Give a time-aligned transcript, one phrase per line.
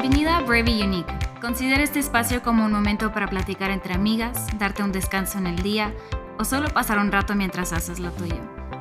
[0.00, 1.12] Bienvenida a Brave y Unique.
[1.42, 5.56] Considera este espacio como un momento para platicar entre amigas, darte un descanso en el
[5.56, 5.92] día
[6.38, 8.36] o solo pasar un rato mientras haces lo tuyo.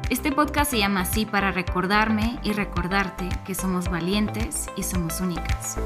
[0.10, 5.78] Este podcast se llama así para recordarme y recordarte que somos valientes y somos únicas.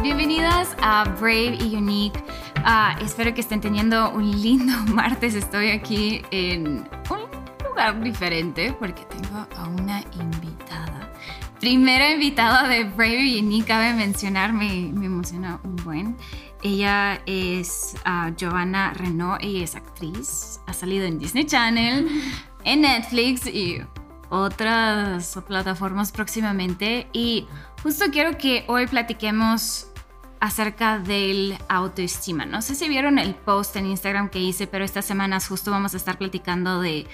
[0.00, 2.22] Bienvenidas a Brave y Unique.
[2.64, 5.34] Ah, espero que estén teniendo un lindo martes.
[5.34, 6.88] Estoy aquí en
[7.76, 11.12] lugar diferente porque tengo a una invitada.
[11.60, 16.16] Primera invitada de Brave y Unique, cabe mencionar, me, me emociona un buen.
[16.62, 22.08] Ella es uh, Giovanna Renault, ella es actriz, ha salido en Disney Channel,
[22.64, 23.82] en Netflix y
[24.30, 27.08] otras plataformas próximamente.
[27.12, 27.46] Y
[27.82, 29.88] justo quiero que hoy platiquemos
[30.40, 32.46] acerca del autoestima.
[32.46, 35.92] No sé si vieron el post en Instagram que hice, pero estas semanas justo vamos
[35.92, 37.06] a estar platicando de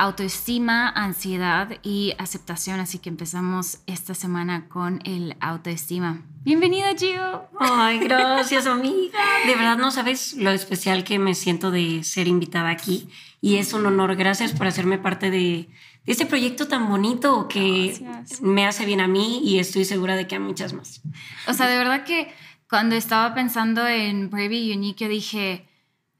[0.00, 6.22] autoestima, ansiedad y aceptación, así que empezamos esta semana con el autoestima.
[6.42, 7.46] Bienvenida, Gio.
[7.60, 9.18] Ay, gracias, amiga.
[9.46, 13.10] De verdad no sabes lo especial que me siento de ser invitada aquí
[13.42, 14.16] y es un honor.
[14.16, 15.68] Gracias por hacerme parte de,
[16.06, 18.40] este proyecto tan bonito que gracias.
[18.40, 21.02] me hace bien a mí y estoy segura de que a muchas más.
[21.46, 22.32] O sea, de verdad que
[22.70, 25.68] cuando estaba pensando en Brave y Unique, dije,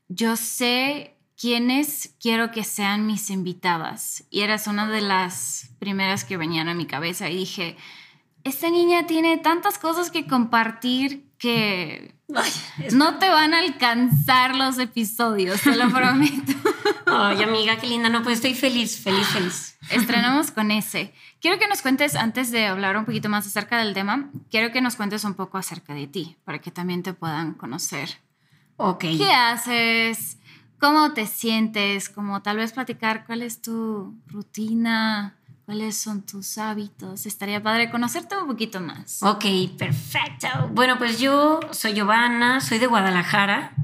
[0.08, 4.24] yo sé quiénes quiero que sean mis invitadas.
[4.30, 7.76] Y eras una de las primeras que venían a mi cabeza y dije,
[8.44, 12.14] esta niña tiene tantas cosas que compartir que
[12.92, 16.52] no te van a alcanzar los episodios, te lo prometo.
[17.06, 18.10] Ay, amiga, qué linda.
[18.10, 19.78] No, pues estoy feliz, feliz, feliz.
[19.90, 21.14] Estrenamos con ese.
[21.40, 24.82] Quiero que nos cuentes, antes de hablar un poquito más acerca del tema, quiero que
[24.82, 28.18] nos cuentes un poco acerca de ti, para que también te puedan conocer.
[28.76, 29.00] Ok.
[29.00, 30.38] ¿Qué haces?
[30.80, 32.08] ¿Cómo te sientes?
[32.08, 37.26] Como tal vez platicar cuál es tu rutina, cuáles son tus hábitos.
[37.26, 39.22] Estaría padre conocerte un poquito más.
[39.22, 39.44] Ok,
[39.76, 40.48] perfecto.
[40.72, 43.74] Bueno, pues yo soy Giovanna, soy de Guadalajara,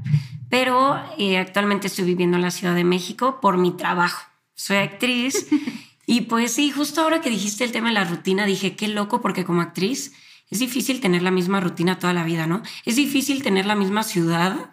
[0.49, 4.25] pero eh, actualmente estoy viviendo en la Ciudad de México por mi trabajo.
[4.55, 5.47] Soy actriz
[6.07, 9.21] y pues sí, justo ahora que dijiste el tema de la rutina, dije, qué loco
[9.21, 10.13] porque como actriz
[10.49, 12.63] es difícil tener la misma rutina toda la vida, ¿no?
[12.85, 14.71] Es difícil tener la misma ciudad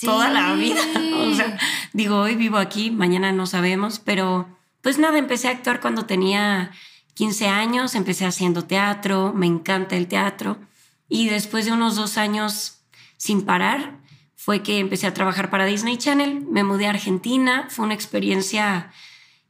[0.00, 0.80] toda la vida.
[1.16, 1.58] O sea,
[1.92, 4.48] digo, hoy vivo aquí, mañana no sabemos, pero
[4.80, 6.72] pues nada, empecé a actuar cuando tenía
[7.14, 10.58] 15 años, empecé haciendo teatro, me encanta el teatro
[11.08, 12.82] y después de unos dos años
[13.16, 14.00] sin parar
[14.34, 18.90] fue que empecé a trabajar para Disney Channel, me mudé a Argentina, fue una experiencia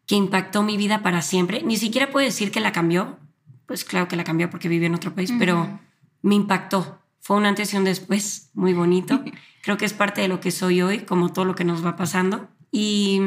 [0.07, 3.19] que impactó mi vida para siempre, ni siquiera puedo decir que la cambió,
[3.65, 5.81] pues claro que la cambió porque viví en otro país, pero
[6.21, 9.23] me impactó, fue un antes y un después muy bonito.
[9.63, 11.97] Creo que es parte de lo que soy hoy, como todo lo que nos va
[11.97, 12.49] pasando.
[12.71, 13.21] Y,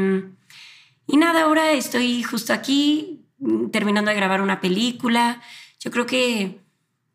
[1.07, 3.25] y nada, ahora estoy justo aquí
[3.71, 5.41] terminando de grabar una película.
[5.79, 6.59] Yo creo que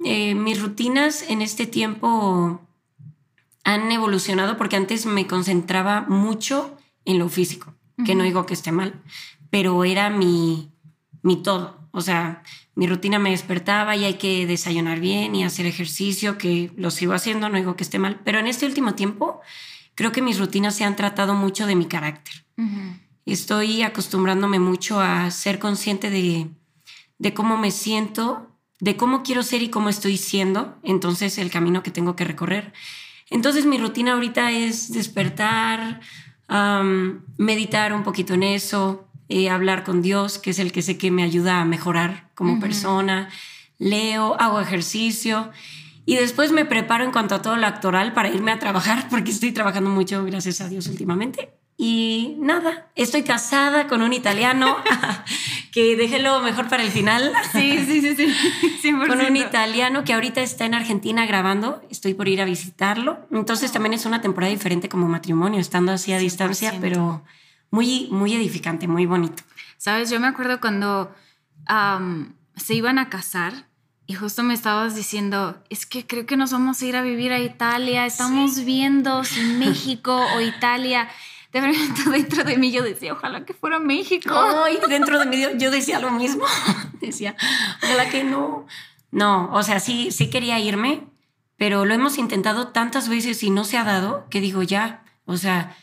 [0.04, 2.60] eh, mis rutinas en este tiempo
[3.64, 8.72] han evolucionado porque antes me concentraba mucho en lo físico, que no digo que esté
[8.72, 8.94] mal,
[9.50, 10.70] pero era mi,
[11.22, 11.79] mi todo.
[11.92, 12.42] O sea,
[12.74, 17.12] mi rutina me despertaba y hay que desayunar bien y hacer ejercicio, que lo sigo
[17.12, 19.40] haciendo, no digo que esté mal, pero en este último tiempo
[19.94, 22.44] creo que mis rutinas se han tratado mucho de mi carácter.
[23.26, 26.48] Estoy acostumbrándome mucho a ser consciente de,
[27.18, 31.82] de cómo me siento, de cómo quiero ser y cómo estoy siendo, entonces el camino
[31.82, 32.72] que tengo que recorrer.
[33.28, 36.00] Entonces mi rutina ahorita es despertar,
[37.36, 41.10] meditar un poquito en eso, eh, hablar con Dios, que es el que sé que
[41.10, 43.30] me ayuda a mejorar como persona,
[43.78, 45.50] leo, hago ejercicio
[46.04, 49.30] y después me preparo en cuanto a todo lo actoral para irme a trabajar, porque
[49.30, 51.50] estoy trabajando mucho, gracias a Dios, últimamente.
[51.76, 54.76] Y nada, estoy casada con un italiano,
[55.72, 57.32] que déjelo mejor para el final.
[57.52, 58.34] Sí, sí, sí,
[58.82, 58.92] sí.
[58.92, 63.20] Con un italiano que ahorita está en Argentina grabando, estoy por ir a visitarlo.
[63.30, 67.22] Entonces también es una temporada diferente como matrimonio, estando así a distancia, pero
[67.70, 69.42] muy, muy edificante, muy bonito.
[69.76, 71.14] Sabes, yo me acuerdo cuando
[72.56, 73.70] se iban a casar
[74.10, 77.32] y justo me estabas diciendo, es que creo que nos vamos a ir a vivir
[77.32, 81.08] a Italia, estamos viendo si México o Italia.
[81.52, 84.34] De repente dentro de mí yo decía, ojalá que fuera México.
[84.34, 86.44] Ay, dentro de mí yo decía lo mismo.
[87.00, 87.36] decía,
[87.84, 88.66] ojalá que no.
[89.12, 91.04] No, o sea, sí, sí quería irme,
[91.56, 95.36] pero lo hemos intentado tantas veces y no se ha dado que digo ya, o
[95.36, 95.76] sea,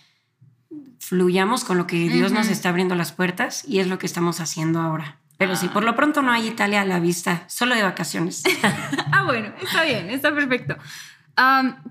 [1.08, 4.42] fluyamos con lo que Dios nos está abriendo las puertas y es lo que estamos
[4.42, 5.20] haciendo ahora.
[5.38, 8.44] Pero sí, por lo pronto no hay Italia a la vista, solo de vacaciones.
[9.14, 10.76] ah, bueno, está bien, está perfecto.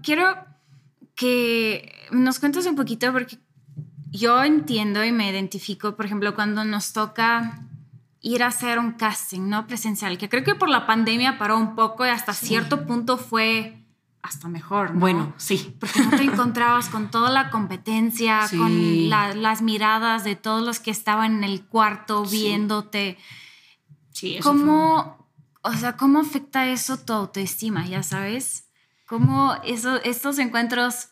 [0.02, 0.36] quiero
[1.14, 3.38] que nos cuentes un poquito porque
[4.10, 7.62] yo entiendo y me identifico, por ejemplo, cuando nos toca
[8.20, 9.66] ir a hacer un casting, ¿no?
[9.66, 13.85] Presencial, que creo que por la pandemia paró un poco y hasta cierto punto fue
[14.26, 14.92] hasta mejor.
[14.92, 15.00] ¿no?
[15.00, 15.76] Bueno, sí.
[15.80, 18.56] Porque no te encontrabas con toda la competencia, Sí.
[18.58, 23.18] con la- las miradas de todos los que estaban en el cuarto viéndote.
[24.12, 25.28] Sí, eso fue- ¿Cómo,
[25.62, 28.68] o sea, cómo afecta eso tu autoestima, ya sabes?
[29.06, 31.10] ¿Cómo eso, estos encuentros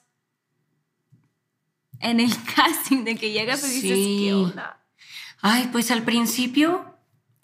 [2.00, 4.16] en el casting de que llegas y dices, Sí.
[4.24, 4.80] ¿qué onda?
[5.40, 6.96] Ay, pues al principio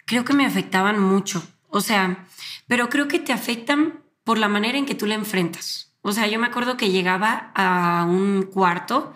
[0.05, 1.41] creo que me afectaban mucho.
[1.69, 2.25] O sea,
[2.67, 5.93] pero creo que te afectan por la manera en que tú la enfrentas.
[6.01, 9.13] O sea, yo me acuerdo que llegaba a un cuarto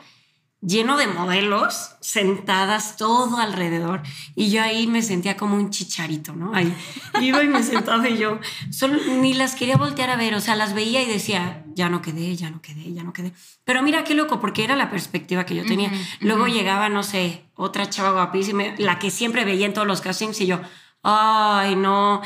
[0.61, 4.01] lleno de modelos sentadas todo alrededor
[4.35, 6.53] y yo ahí me sentía como un chicharito, ¿no?
[6.55, 6.75] Ahí
[7.21, 8.39] iba y me sentaba y yo
[8.71, 12.01] solo ni las quería voltear a ver, o sea, las veía y decía, ya no
[12.01, 13.33] quedé, ya no quedé, ya no quedé.
[13.63, 15.91] Pero mira qué loco, porque era la perspectiva que yo tenía.
[16.19, 16.53] Luego ujú.
[16.53, 20.47] llegaba, no sé, otra chava guapísima, la que siempre veía en todos los castings y
[20.47, 20.61] yo,
[21.03, 22.21] ay, no.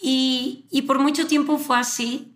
[0.00, 2.32] Y, y por mucho tiempo fue así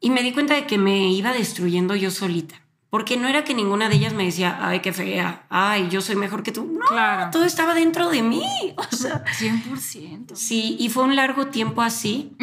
[0.00, 2.60] y me di cuenta de que me iba destruyendo yo solita.
[2.90, 6.14] Porque no era que ninguna de ellas me decía, ay, qué fea, ay, yo soy
[6.14, 6.64] mejor que tú.
[6.78, 7.30] No, Claro.
[7.32, 8.44] todo estaba dentro de mí.
[8.76, 10.36] O sea, 100%.
[10.36, 12.36] sí, y fue un largo tiempo así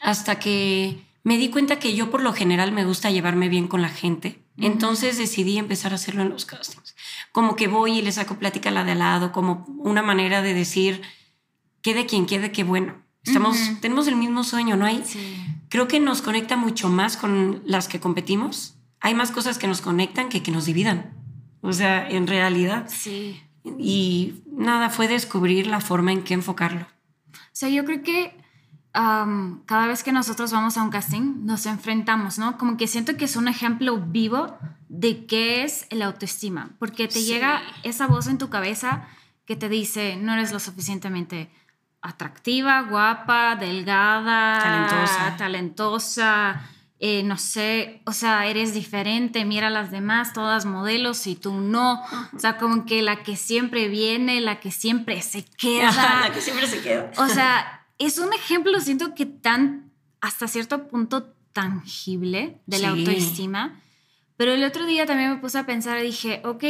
[0.00, 3.82] hasta que me di cuenta que yo por lo general me gusta llevarme bien con
[3.82, 4.40] la gente.
[4.58, 6.94] Entonces decidí empezar a hacerlo en los castings.
[7.32, 10.42] Como que voy y le saco plática a la de al lado, como una manera
[10.42, 11.02] de decir,
[11.82, 13.02] quede quien quede, qué bueno.
[13.24, 13.76] Estamos, Ujú.
[13.80, 15.02] Tenemos el mismo sueño, ¿no hay?
[15.04, 15.36] Sí.
[15.68, 18.74] Creo que nos conecta mucho más con las que competimos.
[19.00, 21.12] Hay más cosas que nos conectan que que nos dividan.
[21.62, 22.86] O sea, en realidad.
[22.88, 23.40] Sí.
[23.78, 26.86] Y nada, fue descubrir la forma en que enfocarlo.
[27.32, 28.36] O sea, yo creo que
[28.92, 32.58] am, cada vez que nosotros vamos a un casting, nos enfrentamos, ¿no?
[32.58, 34.56] Como que siento que es un ejemplo vivo
[34.88, 37.24] de qué es el autoestima, porque te Sí.
[37.24, 39.08] llega esa voz en tu cabeza
[39.46, 41.50] que te dice, no eres lo suficientemente
[42.04, 45.36] atractiva, guapa, delgada, Talentosa.
[45.36, 46.70] talentosa,
[47.00, 51.52] eh, no sé, o sea, eres diferente, mira a las demás, todas modelos y tú
[51.54, 52.02] no.
[52.34, 55.90] O sea, como que la que siempre viene, la que siempre se queda.
[56.28, 57.10] la que siempre se queda.
[57.16, 59.90] O sea, es un ejemplo, siento que tan,
[60.20, 62.98] hasta cierto punto, tangible de la Sí.
[62.98, 63.80] autoestima.
[64.36, 66.64] Pero el otro día también me puse a pensar y dije, ok,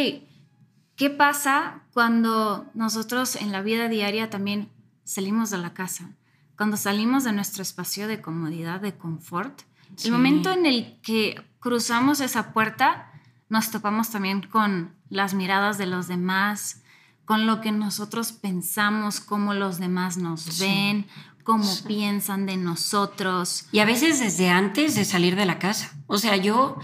[0.97, 4.69] ¿qué pasa cuando nosotros en la vida diaria también
[5.05, 6.11] salimos de la casa?
[6.57, 9.63] Cuando salimos de nuestro espacio de comodidad, de confort.
[9.97, 10.09] Sí.
[10.09, 13.11] El momento en el que cruzamos esa puerta,
[13.49, 16.83] nos topamos también con las miradas de los demás,
[17.25, 20.65] con lo que nosotros pensamos, cómo los demás nos Sí.
[20.65, 21.07] ven,
[21.43, 21.85] cómo Sí.
[21.87, 23.67] piensan de nosotros.
[23.73, 25.93] Y a veces desde antes de salir de la casa.
[26.07, 26.79] O sea, yo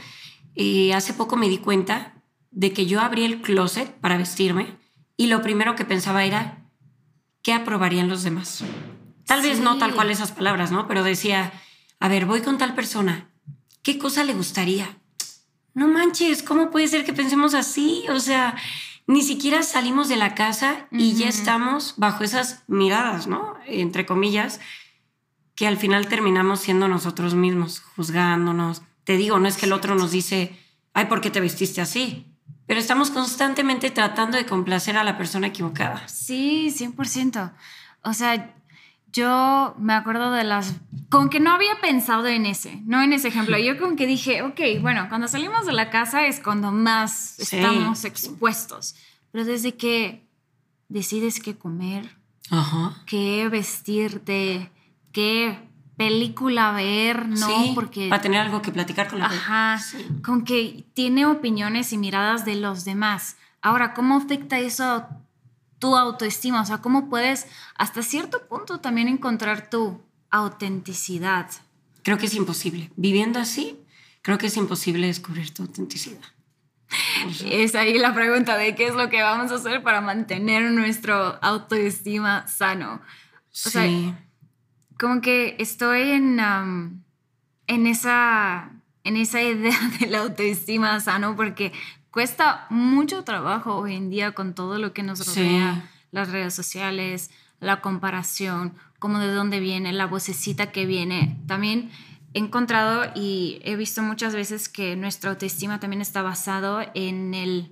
[0.57, 2.15] eh, hace poco me di cuenta
[2.51, 4.77] de que yo abrí el closet para vestirme
[5.17, 6.60] y lo primero que pensaba era,
[7.43, 8.65] ¿qué aprobarían los demás?
[9.27, 10.89] Tal vez no tal cual esas palabras, ¿no?
[10.89, 11.53] Pero decía,
[11.99, 13.31] a ver, voy con tal persona,
[13.83, 14.99] ¿qué cosa le gustaría?
[15.75, 18.05] No manches, ¿cómo puede ser que pensemos así?
[18.11, 18.57] O sea,
[19.07, 23.55] ni siquiera salimos de la casa y ya estamos bajo esas miradas, ¿no?
[23.67, 24.61] Entre comillas,
[25.55, 28.83] que al final terminamos siendo nosotros mismos, juzgándonos.
[29.05, 30.59] Te digo, no es que el otro nos dice,
[30.95, 32.30] ay, ¿por qué te vestiste así?
[32.71, 36.07] Pero estamos constantemente tratando de complacer a la persona equivocada.
[36.07, 37.51] Sí, 100%.
[38.05, 38.55] O sea,
[39.13, 40.75] yo me acuerdo de las...
[41.09, 43.59] Con que no había pensado en ese, no en ese ejemplo.
[43.59, 47.57] Yo con que dije, ok, bueno, cuando salimos de la casa es cuando más Sí.
[47.57, 48.95] estamos expuestos.
[49.33, 50.29] Pero desde que
[50.89, 52.19] decides qué comer,
[52.51, 53.03] Ajá.
[53.05, 54.71] qué vestirte,
[55.11, 55.59] qué
[56.01, 57.47] película ver, ¿no?
[57.47, 58.09] Sí, Porque...
[58.09, 59.45] para tener algo que platicar con la gente.
[59.45, 60.07] Ajá, Sí.
[60.25, 63.37] con que tiene opiniones y miradas de los demás.
[63.61, 65.09] Ahora, ¿cómo afecta eso a
[65.79, 66.63] tu autoestima?
[66.63, 71.51] O sea, ¿cómo puedes hasta cierto punto también encontrar tu autenticidad?
[72.03, 72.91] Creo que es imposible.
[72.97, 73.79] Viviendo así,
[74.23, 76.23] creo que es imposible descubrir tu autenticidad.
[77.29, 80.01] O sea, Es ahí la pregunta de qué es lo que vamos a hacer para
[80.01, 83.03] mantener nuestro autoestima sano.
[83.51, 84.15] sea, sí.
[85.01, 86.39] Como que estoy en,
[87.67, 88.71] en, esa,
[89.03, 91.73] en esa idea de la autoestima sano porque
[92.11, 95.41] cuesta mucho trabajo hoy en día con todo lo que nos Sí.
[95.43, 97.31] rodea, las redes sociales,
[97.61, 101.39] la comparación, como de dónde viene, la vocecita que viene.
[101.47, 101.91] También
[102.35, 107.71] he encontrado y he visto muchas veces que nuestra autoestima también está basado en el,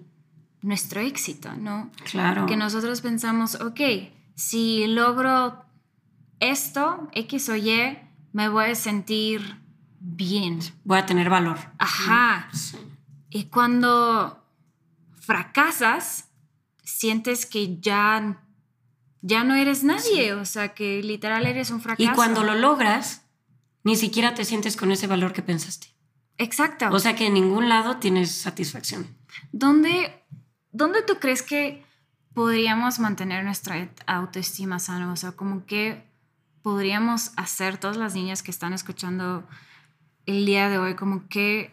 [0.62, 1.90] nuestro éxito, ¿no?
[2.10, 2.46] Claro.
[2.46, 3.80] que nosotros pensamos, ok,
[4.34, 5.64] si logro
[6.40, 7.98] esto, X o Y,
[8.32, 9.60] me voy a sentir
[10.00, 10.60] bien.
[10.84, 11.58] Voy a tener valor.
[11.78, 12.48] Ajá.
[12.52, 12.78] Sí.
[13.30, 14.44] Y cuando
[15.20, 16.28] fracasas,
[16.82, 18.42] sientes que ya
[19.20, 22.10] ya no eres nadie, o sea, que literal eres un fracaso.
[22.10, 23.26] Y cuando lo logras,
[23.84, 25.88] ni siquiera te sientes con ese valor que pensaste.
[26.38, 26.88] Exacto.
[26.92, 29.16] O sea que en ningún lado tienes satisfacción.
[29.50, 30.24] ¿Dónde,
[30.70, 31.84] dónde tú crees que
[32.32, 35.12] podríamos mantener nuestra autoestima sana?
[35.12, 36.07] O sea, como que
[36.68, 39.42] podríamos hacer todas las niñas que están escuchando
[40.26, 41.72] el día de hoy, como que,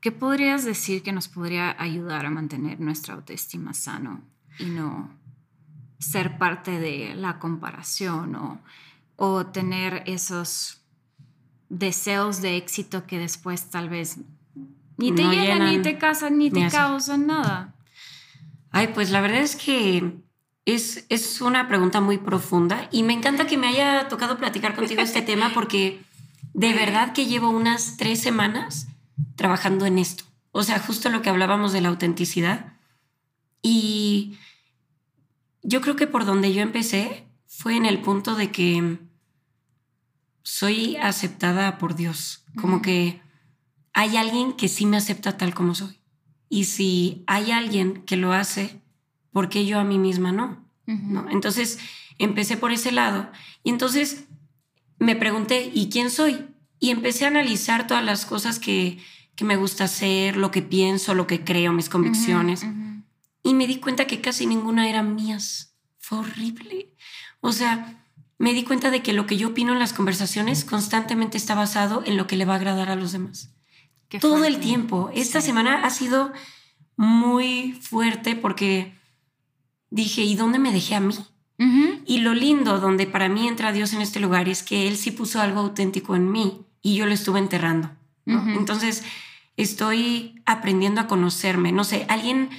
[0.00, 4.20] ¿qué podrías decir que nos podría ayudar a mantener nuestra autoestima sano
[4.58, 5.08] y no
[6.00, 8.60] ser parte de la comparación o,
[9.14, 10.82] o tener esos
[11.68, 14.18] deseos de éxito que después tal vez
[14.96, 17.76] ni te No llenan, ni te casan, ni te causan nada.
[18.72, 20.16] Ay, pues la verdad es que
[20.64, 25.02] es, es una pregunta muy profunda y me encanta que me haya tocado platicar contigo
[25.02, 26.02] este tema porque
[26.54, 28.88] de verdad que llevo unas tres semanas
[29.36, 30.24] trabajando en esto.
[30.50, 32.74] O sea, justo lo que hablábamos de la autenticidad.
[33.62, 34.36] Y
[35.62, 38.98] yo creo que por donde yo empecé fue en el punto de que
[40.42, 42.44] soy aceptada por Dios.
[42.60, 43.22] Como que
[43.94, 45.98] hay alguien que sí me acepta tal como soy.
[46.48, 48.82] Y si hay alguien que lo hace,
[49.32, 50.64] ¿por qué yo a mí misma no?
[50.86, 51.00] Ujú.
[51.12, 51.26] ¿No?
[51.30, 51.78] Entonces
[52.18, 53.30] empecé por ese lado
[53.64, 54.24] y entonces
[54.98, 56.46] me pregunté, ¿y quién soy?
[56.78, 58.98] Y empecé a analizar todas las cosas que,
[59.34, 62.62] que me gusta hacer, lo que pienso, lo que creo, mis convicciones.
[62.62, 63.02] Ujú, ujú.
[63.44, 65.74] Y me di cuenta que casi ninguna eran mías.
[65.98, 66.92] Fue horrible.
[67.40, 68.04] O sea,
[68.38, 72.02] me di cuenta de que lo que yo opino en las conversaciones constantemente está basado
[72.04, 73.50] en lo que le va a agradar a los demás
[74.08, 74.58] Qué todo el fuerte.
[74.66, 75.10] tiempo.
[75.14, 75.46] Esta Sí.
[75.48, 76.32] semana ha sido
[76.96, 78.94] muy fuerte porque
[79.92, 81.14] dije, ¿y dónde me dejé a mí?
[82.06, 85.12] Y lo lindo donde para mí entra Dios en este lugar es que Él sí
[85.12, 87.90] puso algo auténtico en mí y yo lo estuve enterrando.
[88.26, 89.04] Entonces
[89.56, 91.70] estoy aprendiendo a conocerme.
[91.70, 92.50] No sé, alguien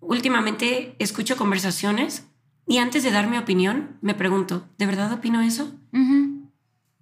[0.00, 2.24] últimamente escucho conversaciones
[2.68, 5.72] y antes de dar mi opinión me pregunto, ¿de verdad opino eso?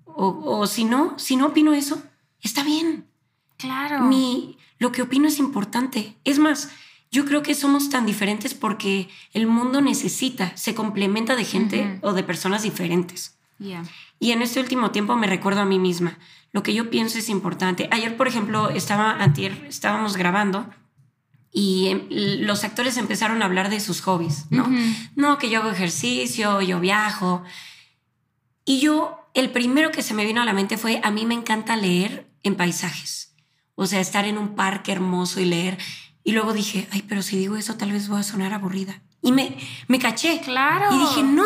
[0.06, 2.02] O, o si no, si no opino eso,
[2.40, 3.04] está bien.
[3.58, 4.04] Claro.
[4.04, 6.16] Mi, lo que opino es importante.
[6.24, 6.70] Es más,
[7.10, 12.12] yo creo que somos tan diferentes porque el mundo necesita, se complementa de gente o
[12.12, 13.36] de personas diferentes.
[13.58, 13.84] Yeah.
[14.18, 16.18] Y en este último tiempo me recuerdo a mí misma.
[16.52, 17.88] Lo que yo pienso es importante.
[17.90, 20.68] Ayer, por ejemplo, estaba, antier, estábamos grabando
[21.52, 24.68] y em, los actores empezaron a hablar de sus hobbies, ¿no?
[25.16, 27.42] No, que yo hago ejercicio, yo viajo.
[28.64, 31.34] Y yo, el primero que se me vino a la mente fue, a mí me
[31.34, 33.34] encanta leer en paisajes.
[33.74, 35.78] O sea, estar en un parque hermoso y leer.
[36.24, 39.00] Y luego dije, ay, pero si digo eso tal vez voy a sonar aburrida.
[39.22, 39.56] Y me,
[39.88, 40.40] me caché.
[40.40, 40.94] Claro.
[40.94, 41.44] Y dije, no,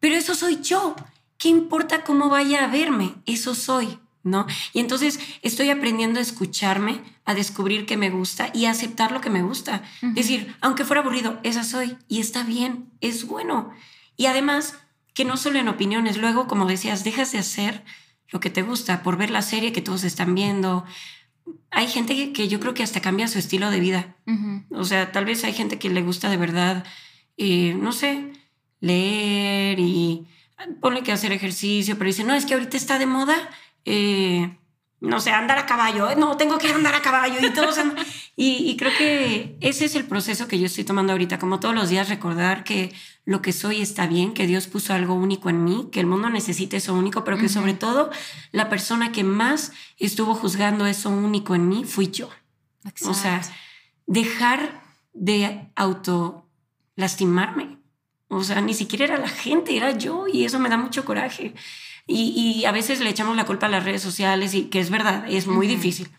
[0.00, 0.96] pero eso soy yo.
[1.38, 3.14] ¿Qué importa cómo vaya a verme?
[3.26, 4.46] Eso soy, ¿no?
[4.72, 9.20] Y entonces estoy aprendiendo a escucharme, a descubrir que me gusta y a aceptar lo
[9.20, 9.82] que me gusta.
[10.02, 10.14] Ujú.
[10.14, 13.70] Decir, aunque fuera aburrido, esa soy y está bien, es bueno.
[14.16, 14.78] Y además,
[15.12, 17.84] que no solo en opiniones, luego, como decías, dejas de hacer
[18.28, 20.84] lo que te gusta por ver la serie que todos están viendo.
[21.70, 24.16] Hay gente que, que yo creo que hasta cambia su estilo de vida.
[24.70, 26.84] O sea, tal vez hay gente que le gusta de verdad,
[27.36, 28.32] eh, no sé,
[28.80, 30.26] leer y
[30.80, 33.36] ponle que hacer ejercicio, pero dice, no, es que ahorita está de moda,
[33.84, 34.56] eh,
[35.00, 37.78] no sé, andar a caballo, no, tengo que andar a caballo y todos
[38.36, 41.74] y, y creo que ese es el proceso que yo estoy tomando ahorita, como todos
[41.74, 42.92] los días recordar que
[43.24, 46.30] lo que soy está bien, que Dios puso algo único en mí, que el mundo
[46.30, 48.10] necesita eso único, pero que sobre todo
[48.52, 52.28] la persona que más estuvo juzgando eso único en mí fui yo.
[53.06, 53.40] O sea,
[54.06, 54.82] dejar
[55.14, 56.46] de auto
[56.96, 57.78] lastimarme.
[58.28, 61.54] O sea, ni siquiera era la gente, era yo y eso me da mucho coraje.
[62.06, 62.22] Y,
[62.60, 65.24] y a veces le echamos la culpa a las redes sociales y que es verdad,
[65.28, 66.10] es muy difícil.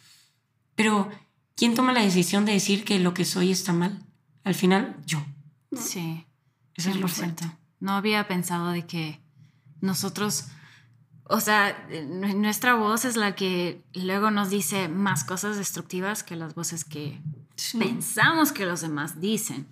[0.76, 1.10] Pero,
[1.56, 4.02] ¿quién toma la decisión de decir que lo que soy está mal?
[4.44, 5.24] Al final, yo.
[5.78, 6.26] Sí.
[6.76, 7.10] Eso es lo 100%.
[7.12, 7.46] fuerte.
[7.80, 9.20] No había pensado de que
[9.82, 10.46] nosotros,
[11.26, 16.36] o sea, nu- nuestra voz es la que luego nos dice más cosas destructivas que
[16.36, 17.20] las voces que
[17.78, 19.68] pensamos que los demás dicen.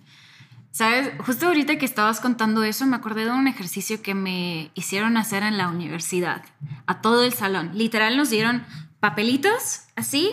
[0.74, 1.12] ¿Sabes?
[1.24, 5.44] Justo ahorita que estabas contando eso, me acordé de un ejercicio que me hicieron hacer
[5.44, 6.44] en la universidad,
[6.86, 7.70] a todo el salón.
[7.74, 8.64] Literal nos dieron
[8.98, 10.32] papelitos así,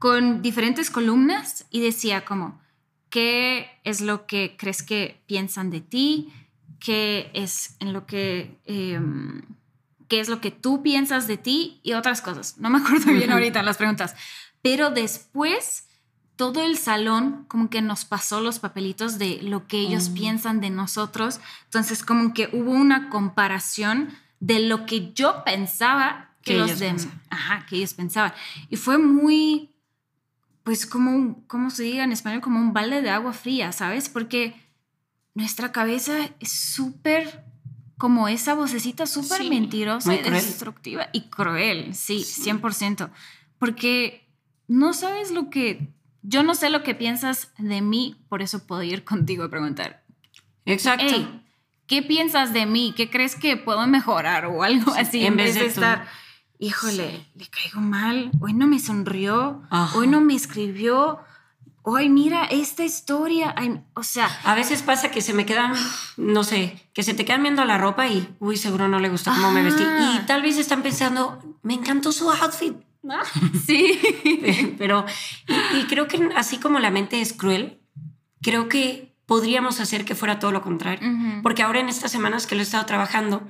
[0.00, 2.60] con diferentes columnas y decía como,
[3.08, 6.32] ¿qué es lo que crees que piensan de ti?
[6.80, 8.58] ¿Qué es en lo que...
[8.64, 9.42] em,
[10.08, 12.58] qué es lo que tú piensas de ti y otras cosas.
[12.58, 14.16] No me acuerdo bien ahorita las preguntas.
[14.60, 15.87] Pero después
[16.38, 20.14] todo el salón como que nos pasó los papelitos de lo que ellos Mm.
[20.14, 21.40] piensan de nosotros.
[21.64, 24.08] Entonces como que hubo una comparación
[24.40, 28.32] de lo que yo pensaba que, Que los demás, ajá, que ellos pensaban.
[28.70, 29.74] Y fue muy,
[30.62, 32.40] pues como, ¿cómo se diga en español?
[32.40, 34.08] Como un balde de agua fría, ¿sabes?
[34.08, 34.54] Porque
[35.34, 37.44] nuestra cabeza es súper
[37.98, 42.42] como esa vocecita súper Sí, mentirosa y destructiva y cruel, sí, Sí.
[42.42, 43.10] 100%.
[43.58, 44.30] Porque
[44.68, 45.92] no sabes lo que,
[46.22, 50.04] yo no sé lo que piensas de mí, por eso puedo ir contigo a preguntar,
[50.64, 51.04] Exacto.
[51.08, 51.42] hey,
[51.86, 52.92] ¿qué piensas de mí?
[52.96, 55.24] ¿Qué crees que puedo mejorar o algo así?
[55.24, 56.06] En, vez de, tú- estar,
[56.58, 59.96] híjole, le caigo mal, hoy no me sonrió, Ajá.
[59.96, 61.20] hoy no me escribió,
[61.82, 65.72] hoy mira esta historia, ay, o sea, A veces pasa que se me quedan,
[66.18, 69.30] no sé, que se te quedan viendo la ropa y, uy, seguro no le gustó
[69.32, 69.84] cómo me vestí.
[69.84, 72.76] Y tal vez están pensando, me encantó su outfit.
[73.66, 73.98] sí.
[74.78, 75.04] Pero,
[75.48, 77.80] y, y creo que así como la mente es cruel,
[78.42, 81.08] creo que podríamos hacer que fuera todo lo contrario.
[81.42, 83.42] Porque ahora en estas semanas que lo he estado trabajando,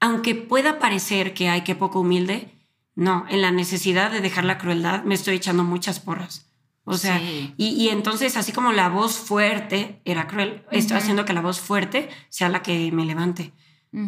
[0.00, 2.50] aunque pueda parecer que hay que poco humilde,
[2.94, 6.46] no, en la necesidad de dejar la crueldad me estoy echando muchas porras.
[6.86, 7.54] O sea, Sí.
[7.56, 11.58] y, y entonces así como la voz fuerte era cruel, estoy haciendo que la voz
[11.60, 13.52] fuerte sea la que me levante.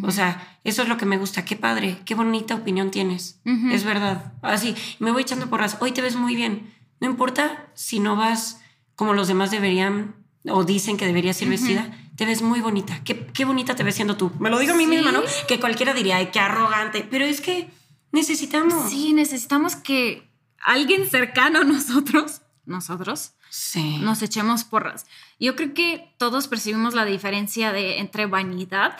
[0.03, 1.45] O sea, eso es lo que me gusta.
[1.45, 3.39] Qué padre, qué bonita opinión tienes.
[3.71, 4.33] Es verdad.
[4.41, 5.77] Así, me voy echando porras.
[5.79, 6.73] Hoy te ves muy bien.
[6.99, 8.59] No importa si no vas
[8.95, 10.15] como los demás deberían
[10.49, 11.89] o dicen que deberías ir vestida.
[12.17, 13.01] Te ves muy bonita.
[13.03, 14.31] Qué, qué bonita te ves siendo tú.
[14.39, 14.89] Me lo digo a mí Sí.
[14.89, 15.21] misma, ¿no?
[15.47, 17.07] Que cualquiera diría, ay, qué arrogante.
[17.09, 17.69] Pero es que
[18.11, 18.89] necesitamos.
[18.89, 20.27] Sí, necesitamos que
[20.59, 23.99] alguien cercano a nosotros, nosotros, Sí.
[23.99, 25.05] nos echemos porras.
[25.39, 28.97] Yo creo que todos percibimos la diferencia de entre vanidad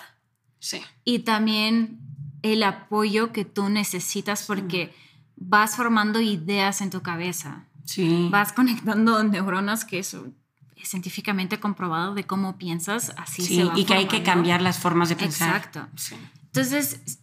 [0.60, 0.82] Sí.
[1.04, 2.00] y también
[2.42, 4.94] el apoyo que tú necesitas porque
[5.36, 8.28] vas formando ideas en tu cabeza, Sí.
[8.32, 10.28] vas conectando neuronas que eso
[10.76, 14.62] es científicamente comprobado de cómo piensas, así Sí, se va y que hay que cambiar
[14.62, 15.56] las formas de pensar.
[15.56, 15.88] Exacto.
[15.96, 16.16] Sí.
[16.46, 17.20] Entonces,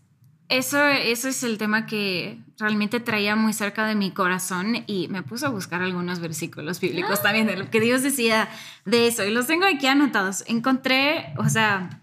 [0.48, 5.22] eso, eso es el tema que realmente traía muy cerca de mi corazón y me
[5.22, 8.48] puse a buscar algunos versículos bíblicos también de lo que Dios decía
[8.84, 10.44] de eso y los tengo aquí anotados.
[10.47, 12.02] Encontré, o sea,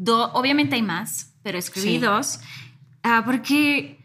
[0.00, 1.98] do- obviamente hay más, pero escribí Sí.
[1.98, 2.40] dos,
[3.02, 4.02] ah, porque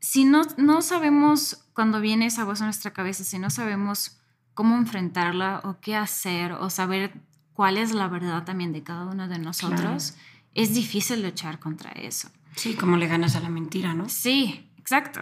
[0.00, 4.18] si no, no sabemos cuando viene esa voz a nuestra cabeza, si no sabemos
[4.54, 7.12] cómo enfrentarla o qué hacer o saber
[7.52, 10.14] cuál es la verdad también de cada uno de nosotros,
[10.54, 12.30] es difícil luchar contra eso.
[12.54, 14.08] Sí, como le ganas a la mentira, ¿no?
[14.08, 15.20] Sí, exacto.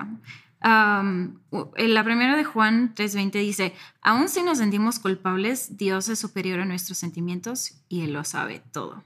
[0.67, 6.61] En la primera de Juan 3:20 dice, aun si nos sentimos culpables, Dios es superior
[6.61, 9.05] a nuestros sentimientos y Él lo sabe todo.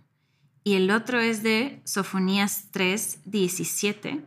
[0.62, 4.24] Y el otro es de Sofonías 3:17,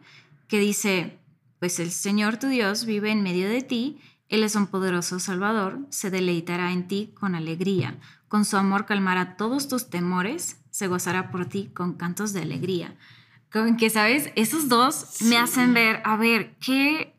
[0.49, 1.19] que dice,
[1.59, 5.79] pues el Señor tu Dios vive en medio de ti, Él es un poderoso Salvador,
[5.89, 11.31] se deleitará en ti con alegría, con su amor calmará todos tus temores, se gozará
[11.31, 12.97] por ti con cantos de alegría.
[13.51, 14.31] Con que, ¿sabes?
[14.35, 17.13] Esos dos me hacen ver, a ver, ¿qué,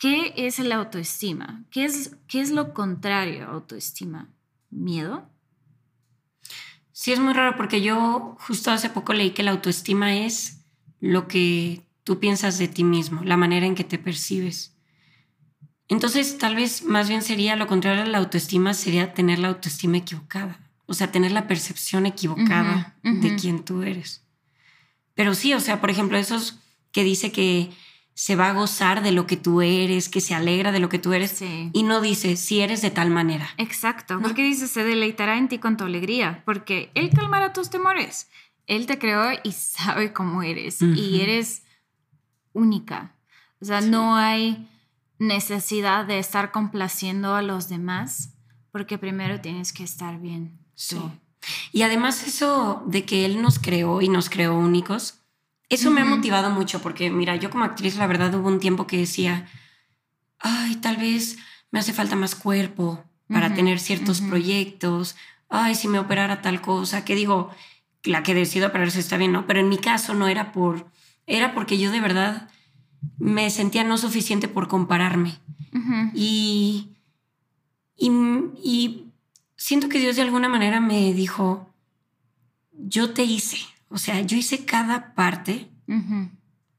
[0.00, 1.64] qué es la autoestima?
[1.70, 4.30] ¿Qué es, ¿Qué es lo contrario a autoestima?
[4.70, 5.28] ¿Miedo?
[6.90, 10.64] Sí, es muy raro porque yo justo hace poco leí que la autoestima es
[11.00, 14.74] lo que tú piensas de ti mismo, la manera en que te percibes.
[15.88, 19.98] Entonces, tal vez más bien sería lo contrario a la autoestima, sería tener la autoestima
[19.98, 24.24] equivocada, o sea, tener la percepción equivocada de quién tú eres.
[25.14, 26.58] Pero sí, o sea, por ejemplo, esos
[26.92, 27.70] que dice que
[28.22, 30.98] se va a gozar de lo que tú eres, que se alegra de lo que
[30.98, 31.70] tú eres, Sí.
[31.72, 33.48] y no dice si eres de tal manera.
[33.56, 38.28] Exacto, porque dice, se deleitará en ti con tu alegría, porque Él calmará tus temores.
[38.66, 41.62] Él te creó y sabe cómo eres, y eres
[42.52, 43.14] única.
[43.58, 44.68] O sea, no hay
[45.18, 48.34] necesidad de estar complaciendo a los demás,
[48.70, 50.58] porque primero tienes que estar bien.
[50.74, 50.96] Sí.
[50.96, 51.10] tú.
[51.72, 55.19] Y además eso de que él nos creó y nos creó únicos,
[55.70, 58.86] eso me ha motivado mucho porque mira, yo como actriz la verdad hubo un tiempo
[58.86, 59.48] que decía,
[60.40, 61.38] ay, tal vez
[61.70, 65.14] me hace falta más cuerpo para tener ciertos proyectos,
[65.48, 67.50] ay, si me operara tal cosa, que digo,
[68.02, 69.46] la que decido operarse está bien, ¿no?
[69.46, 70.90] Pero en mi caso no era por,
[71.26, 72.50] era porque yo de verdad
[73.18, 75.38] me sentía no suficiente por compararme.
[76.14, 76.88] Y,
[77.96, 79.04] y
[79.56, 81.70] siento que Dios de alguna manera me dijo,
[82.72, 83.58] yo te hice,
[83.90, 85.70] o sea, yo hice cada parte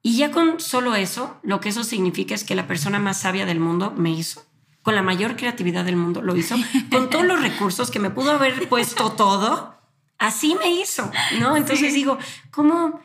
[0.02, 3.46] y ya con solo eso, lo que eso significa es que la persona más sabia
[3.46, 4.44] del mundo me hizo,
[4.82, 6.56] con la mayor creatividad del mundo lo hizo,
[6.92, 9.78] con todos los recursos que me pudo haber puesto todo,
[10.18, 11.56] así me hizo, ¿no?
[11.58, 11.96] Entonces Sí.
[11.96, 12.18] digo,
[12.50, 13.00] ¿cómo,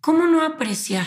[0.00, 1.06] ¿cómo no apreciar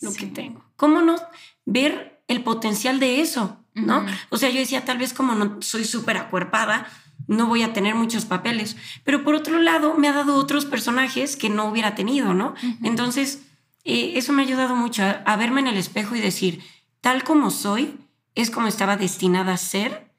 [0.00, 0.18] lo Sí.
[0.18, 0.64] que tengo?
[0.76, 1.16] ¿Cómo no
[1.64, 3.62] ver el potencial de eso?
[3.74, 4.06] ¿no?
[4.30, 6.86] O sea, yo decía, tal vez como no soy súper acuerpada,
[7.26, 8.76] no voy a tener muchos papeles.
[9.04, 12.54] Pero por otro lado, me ha dado otros personajes que no hubiera tenido, ¿no?
[12.82, 13.42] Entonces,
[13.84, 16.62] eh, eso me ha ayudado mucho a, a verme en el espejo y decir,
[17.00, 17.96] tal como soy,
[18.34, 20.10] es como estaba destinada a ser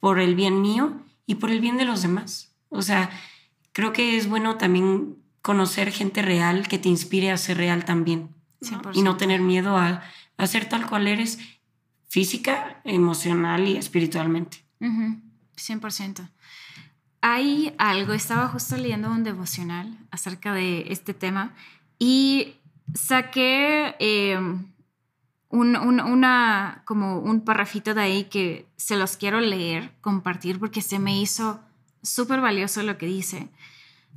[0.00, 2.52] por el bien mío y por el bien de los demás.
[2.68, 3.10] O sea,
[3.72, 8.30] creo que es bueno también conocer gente real que te inspire a ser real también.
[8.94, 10.02] Y no tener miedo a,
[10.38, 11.38] a, ser tal cual eres
[12.08, 14.64] física, emocional y espiritualmente.
[15.56, 16.28] 100%.
[17.20, 21.54] Hay algo, estaba justo leyendo un devocional acerca de este tema
[21.98, 22.56] y
[22.94, 24.66] saqué em,
[25.48, 30.98] un, una, como un parrafito de ahí que se los quiero leer, compartir, porque se
[30.98, 31.60] me hizo
[32.02, 33.48] súper valioso lo que dice.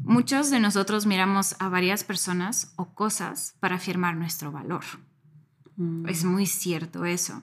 [0.01, 4.83] Muchos de nosotros miramos a varias personas o cosas para afirmar nuestro valor.
[5.75, 6.07] Mm.
[6.07, 7.41] Es muy cierto eso.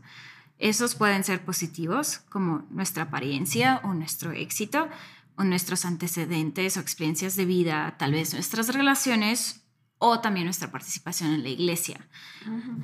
[0.58, 4.88] Esos pueden ser positivos, como nuestra apariencia o nuestro éxito,
[5.36, 9.62] o nuestros antecedentes o experiencias de vida, tal vez nuestras relaciones
[9.98, 12.06] o también nuestra participación en la iglesia.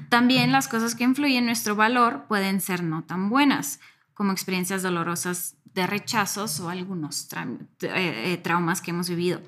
[0.09, 3.81] También las cosas que influyen en nuestro valor pueden ser no tan buenas,
[4.15, 9.41] como experiencias dolorosas de rechazos o algunos eh, eh, traumas que hemos vivido.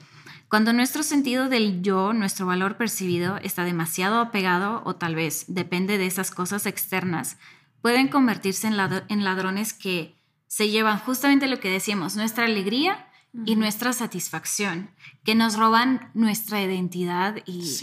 [0.48, 5.98] Cuando nuestro sentido del yo, nuestro valor percibido, está demasiado apegado o tal vez depende
[5.98, 7.38] de esas cosas externas,
[7.82, 10.14] pueden convertirse en, ladrones que
[10.54, 13.08] se llevan justamente lo que decíamos, nuestra alegría
[13.44, 14.88] y nuestra satisfacción,
[15.24, 17.76] que nos roban nuestra identidad y,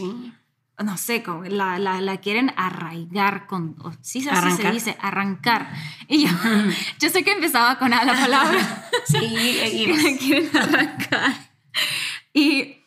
[0.81, 5.69] no sé, como la, la, quieren arraigar con, sí, así se dice, arrancar.
[6.07, 6.29] Y yo,
[6.97, 8.89] yo sé que empezaba con A la palabra.
[9.05, 11.51] sí, y la quieren arrancar.
[12.34, 12.77] Y,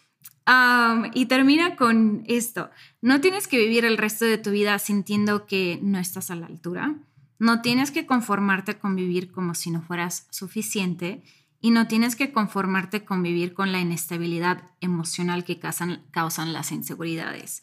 [1.13, 2.71] y termina con esto.
[3.03, 6.47] No tienes que vivir el resto de tu vida sintiendo que no estás a la
[6.47, 6.95] altura.
[7.39, 11.23] No tienes que conformarte con vivir como si no fueras suficiente
[11.61, 16.73] y no tienes que conformarte con vivir con la inestabilidad emocional que causan, causan las
[16.73, 17.63] inseguridades.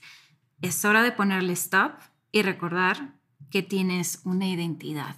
[0.62, 1.94] Es hora de ponerle stop
[2.32, 3.16] y recordar
[3.50, 5.16] que tienes una identidad.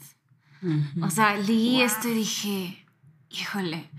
[1.02, 2.86] O sea, leí esto y dije,
[3.30, 3.90] híjole,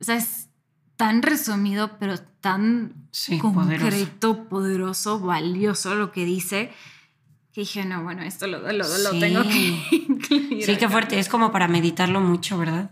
[0.00, 0.48] o sea, es
[0.96, 3.08] tan resumido, pero tan
[3.40, 5.20] concreto, poderoso.
[5.20, 6.72] valioso lo que dice,
[7.52, 8.60] que dije, no, bueno, esto lo,
[9.18, 9.58] tengo que
[10.08, 10.64] incluir.
[10.64, 12.90] Sí, qué fuerte, es como para meditarlo mucho, ¿verdad?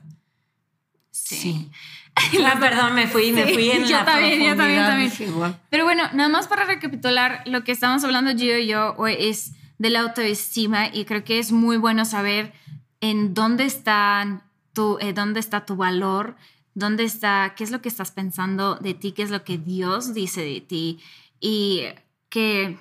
[1.11, 1.71] Sí.
[2.39, 5.57] La, perdón, me fui, me fui en la también, yo también, también.
[5.71, 9.91] Pero bueno, nada más para recapitular, lo que estamos hablando yo y yo es de
[9.91, 12.53] la autoestima y creo que es muy bueno saber
[13.01, 14.43] en dónde, están
[14.75, 16.37] tu, eh, dónde está tu valor,
[16.75, 20.13] dónde está, qué es lo que estás pensando de ti, qué es lo que Dios
[20.13, 21.01] dice de ti
[21.41, 21.85] y
[22.29, 22.79] que,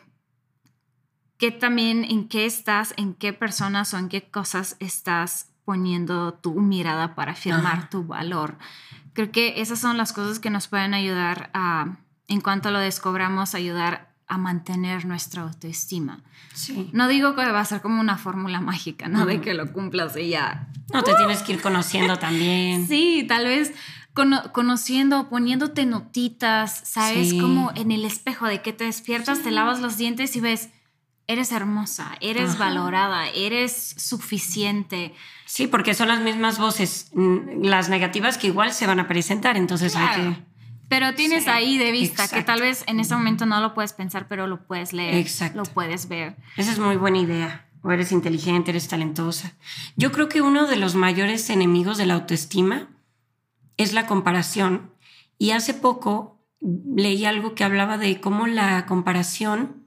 [1.40, 6.60] que también en qué estás, en qué personas o en qué cosas estás poniendo tu
[6.60, 8.58] mirada para afirmar tu valor.
[9.14, 11.98] Creo que esas son las cosas que nos pueden ayudar a,
[12.28, 16.20] en cuanto lo descubramos, ayudar a mantener nuestra autoestima.
[16.54, 16.90] Sí.
[16.92, 19.26] No digo que va a ser como una fórmula mágica, ¿no?
[19.26, 20.68] De que lo cumplas y ya.
[20.94, 22.86] No, te tienes que ir conociendo también.
[22.86, 23.74] Sí, tal vez
[24.52, 27.34] conociendo, poniéndote notitas, ¿sabes?
[27.34, 30.70] Como en el espejo de que te despiertas, te lavas los dientes y ves,
[31.30, 35.14] eres hermosa, eres valorada, eres suficiente.
[35.46, 39.96] Sí, porque son las mismas voces, las negativas que igual se van a presentar, entonces
[39.96, 40.50] hay que
[40.90, 44.28] pero tienes ahí de vista que tal vez en ese momento no lo puedes pensar,
[44.28, 45.60] pero lo puedes leer, exacto.
[45.60, 46.36] lo puedes ver.
[46.58, 47.68] Esa es muy buena idea.
[47.84, 49.54] O eres inteligente, eres talentosa.
[49.96, 52.90] Yo creo que uno de los mayores enemigos de la autoestima
[53.78, 54.92] es la comparación.
[55.38, 59.79] Y hace poco leí algo que hablaba de cómo la comparación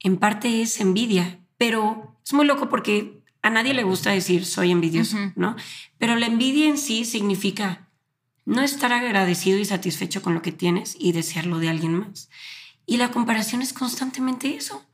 [0.00, 4.70] en parte es envidia, pero es muy loco porque a nadie le gusta decir soy
[4.70, 5.56] envidioso, ¿no?
[5.98, 7.88] Pero la envidia en sí significa
[8.44, 12.28] no estar agradecido y satisfecho con lo que tienes y desearlo de alguien más.
[12.86, 14.84] Y la comparación es constantemente eso.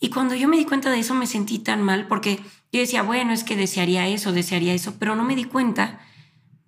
[0.00, 2.40] Y cuando yo me di cuenta de eso me sentí tan mal porque
[2.72, 6.00] yo decía, bueno, es que desearía eso, desearía eso, pero no me di cuenta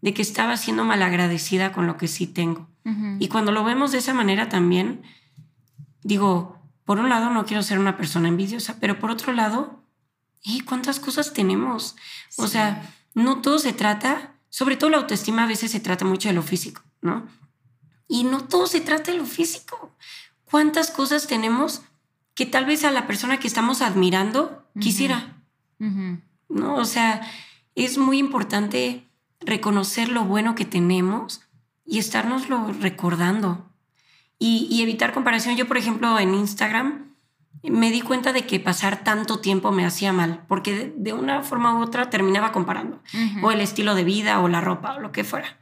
[0.01, 2.69] de que estaba siendo malagradecida con lo que sí tengo.
[3.19, 5.03] Y cuando lo vemos de esa manera también,
[6.03, 6.58] digo,
[6.89, 9.85] por un lado no quiero ser una persona envidiosa, pero por otro lado,
[10.43, 11.97] ¿y cuántas cosas tenemos?
[12.39, 16.29] O sea, no todo se trata sobre todo la autoestima a veces se trata mucho
[16.29, 17.27] de lo físico, ¿no?
[18.09, 19.95] Y no todo se trata de lo físico.
[20.45, 21.83] ¿Cuántas cosas tenemos
[22.35, 25.43] que tal vez a la persona que estamos admirando quisiera?
[26.49, 26.77] ¿No?
[26.77, 27.21] O sea,
[27.75, 29.07] es muy importante
[29.41, 31.43] reconocer lo bueno que tenemos
[31.85, 33.71] y estarnoslo recordando.
[34.39, 35.57] Y, y evitar comparación.
[35.57, 37.09] Yo, por ejemplo, en Instagram,
[37.63, 41.79] me di cuenta de que pasar tanto tiempo me hacía mal, porque de, una forma
[41.79, 43.03] u otra terminaba comparando,
[43.43, 45.59] o el estilo de vida, o la ropa, o lo que fuera,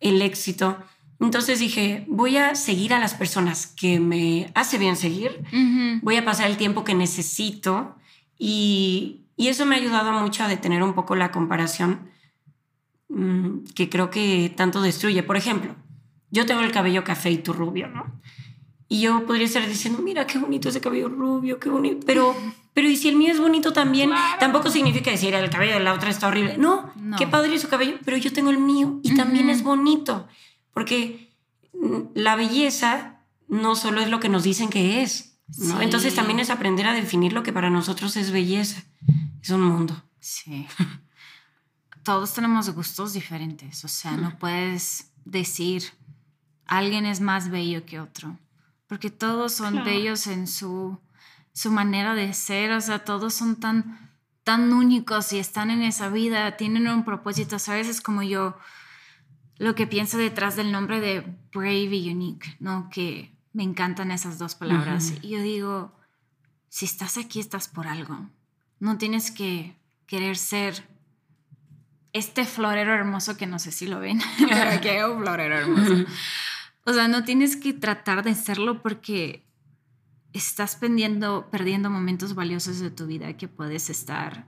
[0.00, 0.78] el éxito.
[1.18, 5.44] Entonces dije, voy a seguir a las personas que me hace bien seguir,
[6.02, 7.96] voy a pasar el tiempo que necesito
[8.38, 12.08] y, eso me ha ayudado mucho a detener un poco la comparación
[13.10, 15.22] mm, que creo que tanto destruye.
[15.22, 15.76] Por ejemplo,
[16.30, 18.20] yo tengo el cabello café y tú rubio, ¿no?
[18.88, 22.06] Y yo podría estar diciendo, mira qué bonito ese cabello rubio, qué bonito.
[22.06, 22.36] Pero,
[22.72, 24.10] pero ¿y si el mío es bonito también?
[24.38, 26.56] Tampoco significa decir el cabello de la otra está horrible.
[26.56, 30.28] No, qué padre su cabello, pero yo tengo el mío y también es bonito.
[30.72, 31.32] Porque
[32.14, 35.38] la belleza no solo es lo que nos dicen que es.
[35.58, 35.80] ¿no?
[35.80, 38.82] Entonces también es aprender a definir lo que para nosotros es belleza.
[39.42, 40.02] Es un mundo.
[40.20, 40.66] Sí.
[42.02, 43.84] Todos tenemos gustos diferentes.
[43.84, 45.84] O sea, no puedes decir
[46.66, 48.38] alguien es más bello que otro
[48.86, 50.98] porque todos son bellos en su,
[51.52, 54.10] su manera de ser, o sea, todos son tan,
[54.44, 57.88] tan únicos y están en esa vida, tienen un propósito, ¿sabes?
[57.88, 58.56] Es como yo
[59.58, 62.88] lo que pienso detrás del nombre de brave y unique, ¿no?
[62.90, 65.14] Que me encantan esas dos palabras.
[65.22, 65.92] Y yo digo,
[66.68, 68.28] si estás aquí, estás por algo.
[68.78, 69.74] No tienes que
[70.06, 70.86] querer ser
[72.12, 76.04] este florero hermoso que no sé si lo ven, pero que un florero hermoso.
[76.86, 79.44] O sea, no tienes que tratar de serlo porque
[80.32, 84.46] estás perdiendo, perdiendo momentos valiosos de tu vida que puedes estar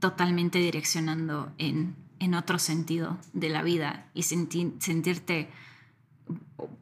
[0.00, 5.50] totalmente direccionando en, en otro sentido de la vida y sentirte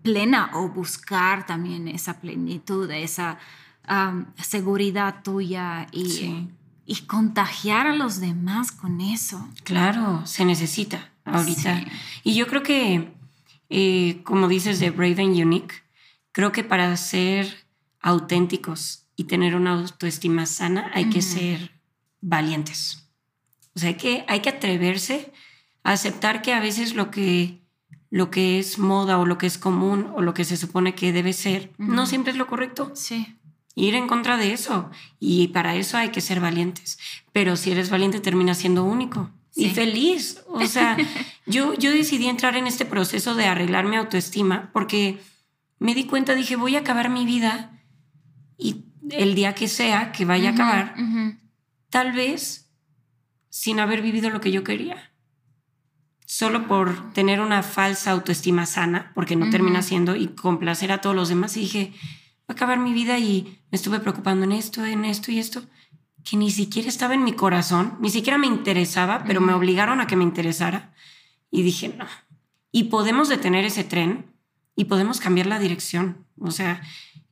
[0.02, 3.38] plena o buscar también esa plenitud, esa
[4.40, 6.48] seguridad tuya y,
[6.86, 9.46] y, contagiar a los demás con eso.
[9.64, 11.84] Claro, se necesita ahorita.
[12.22, 13.12] Y yo creo que
[13.70, 15.74] eh, como dices, de Brave and Unique,
[16.32, 17.66] creo que para ser
[18.00, 21.72] auténticos y tener una autoestima sana hay que ser
[22.20, 23.08] valientes.
[23.74, 25.32] O sea, hay que, hay que atreverse
[25.82, 27.62] a aceptar que a veces lo que,
[28.10, 31.12] lo que es moda o lo que es común o lo que se supone que
[31.12, 32.92] debe ser no siempre es lo correcto.
[32.94, 33.36] Sí.
[33.74, 34.90] Ir en contra de eso.
[35.18, 36.98] Y para eso hay que ser valientes.
[37.32, 40.42] Pero si eres valiente, terminas siendo único y feliz.
[40.48, 40.96] O sea,
[41.46, 45.20] yo, yo decidí entrar en este proceso de arreglar mi autoestima porque
[45.78, 47.80] me di cuenta, dije, voy a acabar mi vida
[48.56, 50.94] y el día que sea que vaya a acabar,
[51.90, 52.70] tal vez
[53.50, 55.12] sin haber vivido lo que yo quería.
[56.26, 61.14] Solo por tener una falsa autoestima sana, porque no termina siendo, y complacer a todos
[61.14, 61.56] los demás.
[61.56, 65.30] Y dije, voy a acabar mi vida y me estuve preocupando en esto, en esto
[65.30, 65.62] y esto
[66.24, 70.06] que ni siquiera estaba en mi corazón, ni siquiera me interesaba, pero me obligaron a
[70.06, 70.94] que me interesara.
[71.50, 72.06] Y dije, no.
[72.72, 74.32] Y podemos detener ese tren
[74.74, 76.26] y podemos cambiar la dirección.
[76.40, 76.82] O sea,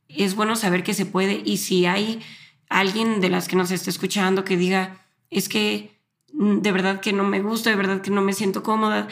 [0.07, 1.41] es bueno saber que se puede.
[1.43, 2.21] Y si hay
[2.69, 5.99] alguien de las que nos esté escuchando que diga, es que
[6.33, 9.07] mm, de verdad que no me gusta, de verdad que no me siento cómoda.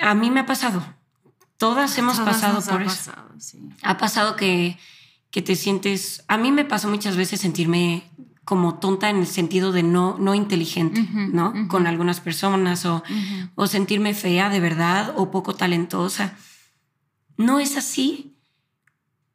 [0.00, 0.84] A mí me ha pasado.
[1.56, 3.12] Todas hemos pasado por eso.
[3.82, 4.78] Ha pasado que
[5.32, 8.04] que te sientes, a mí me pasó muchas veces sentirme
[8.44, 11.54] como tonta en el sentido de no, no inteligente, ¿no?
[11.68, 13.02] Con algunas personas o,
[13.54, 16.36] o sentirme fea de verdad o poco talentosa.
[17.38, 18.36] No es así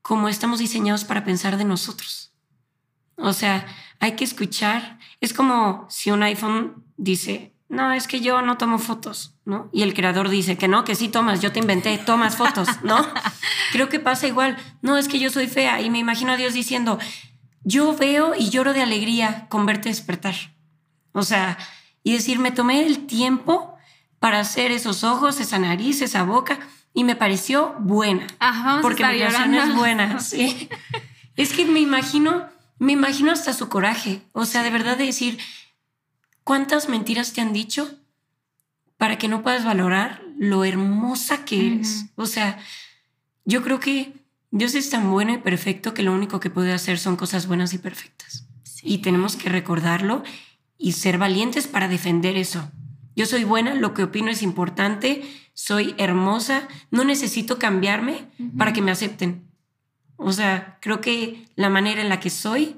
[0.03, 2.31] como estamos diseñados para pensar de nosotros.
[3.15, 3.65] O sea,
[3.99, 4.99] hay que escuchar.
[5.19, 9.69] Es como si un iPhone dice, no, es que yo no tomo fotos, ¿no?
[9.73, 13.05] Y el creador dice que no, que sí tomas, yo te inventé, tomas fotos, ¿no?
[13.73, 16.53] Creo que pasa igual, no, es que yo soy fea y me imagino a Dios
[16.53, 16.97] diciendo,
[17.63, 20.35] yo veo y lloro de alegría con verte despertar.
[21.11, 21.57] O sea,
[22.03, 23.75] y decir, me tomé el tiempo
[24.19, 26.59] para hacer esos ojos, esa nariz, esa boca,
[26.93, 28.27] y me pareció buena.
[28.39, 30.69] Ajá, porque mi creación es buena, sí.
[31.35, 32.47] es que me imagino,
[32.79, 35.37] me imagino hasta su coraje, o sea, de verdad de decir,
[36.47, 37.99] ¿Cuántas mentiras te han dicho
[38.95, 42.05] para que no puedas valorar lo hermosa que eres?
[42.15, 42.57] O sea,
[43.43, 44.13] yo creo que
[44.51, 47.73] Dios es tan bueno y perfecto que lo único que puede hacer son cosas buenas
[47.73, 48.47] y perfectas.
[48.81, 50.23] Y tenemos que recordarlo
[50.77, 52.71] y ser valientes para defender eso.
[53.13, 58.81] Yo soy buena, lo que opino es importante, soy hermosa, no necesito cambiarme para que
[58.81, 59.51] me acepten.
[60.15, 62.77] O sea, creo que la manera en la que soy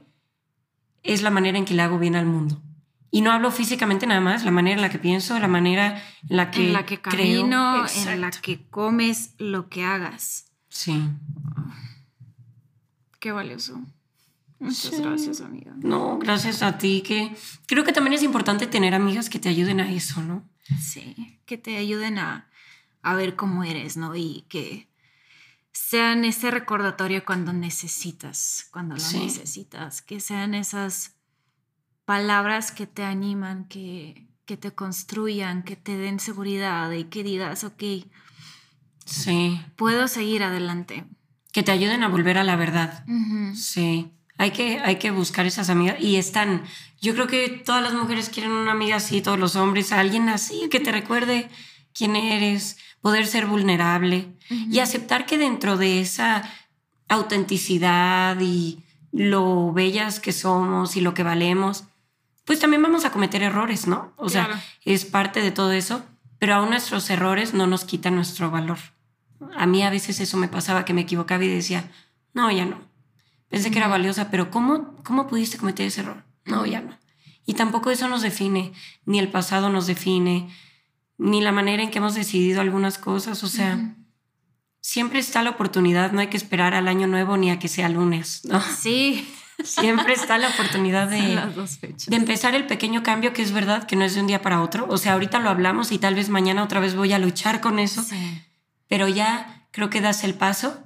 [1.04, 2.64] es la manera en que le hago bien al mundo.
[3.12, 6.38] Y no hablo físicamente nada más, la manera en la que pienso, la manera en
[6.38, 10.46] la que, en la que camino, en la que comes, lo que hagas.
[10.70, 11.10] Sí.
[13.20, 13.82] Qué valioso.
[14.60, 15.74] Muchas gracias, amiga.
[15.78, 19.80] No, gracias a ti, que creo que también es importante tener amigas que te ayuden
[19.80, 20.48] a eso, ¿no?
[20.80, 22.50] Sí, que te ayuden a,
[23.02, 24.16] a ver cómo eres, ¿no?
[24.16, 24.90] Y que
[25.72, 31.16] sean ese recordatorio cuando necesitas, cuando lo necesitas, que sean esas
[32.10, 37.64] palabras que te animan, que, que te construyan, que te den seguridad y que digas,
[37.64, 37.84] ok,
[39.06, 39.62] sí.
[39.76, 41.06] puedo seguir adelante.
[41.52, 43.06] Que te ayuden a volver a la verdad.
[43.54, 44.12] Sí.
[44.40, 46.64] Hay que, hay que buscar esas amigas y están.
[47.00, 50.68] Yo creo que todas las mujeres quieren una amiga así, todos los hombres, alguien así
[50.72, 51.48] que te recuerde
[51.94, 56.42] quién eres, poder ser vulnerable y aceptar que dentro de esa
[57.08, 61.84] autenticidad y lo bellas que somos y lo que valemos,
[62.50, 64.12] pues también vamos a cometer errores, ¿no?
[64.16, 66.02] O sea, es parte de todo eso,
[66.40, 68.80] pero aún nuestros errores no nos quitan nuestro valor.
[69.56, 71.92] A mí a veces eso me pasaba, que me equivocaba y decía,
[72.34, 72.80] no, ya no.
[73.50, 76.24] Pensé que era valiosa, pero ¿cómo, ¿cómo pudiste cometer ese error?
[76.46, 76.98] No, ya no.
[77.46, 78.74] Y tampoco eso nos define,
[79.06, 80.50] ni el pasado nos define,
[81.20, 83.44] ni la manera en que hemos decidido algunas cosas.
[83.44, 83.94] O sea,
[84.82, 87.90] siempre está la oportunidad, no hay que esperar al año nuevo ni a que sea
[87.90, 88.60] lunes, ¿no?
[88.60, 89.32] Sí.
[89.64, 91.40] Siempre está la oportunidad de,
[92.08, 94.62] de empezar el pequeño cambio que es verdad que no es de un día para
[94.62, 94.88] otro.
[94.90, 97.80] O sea, ahorita lo hablamos y tal vez mañana otra vez voy a luchar con
[97.80, 98.02] eso.
[98.04, 98.42] Sí.
[98.88, 100.84] Pero ya creo que das el paso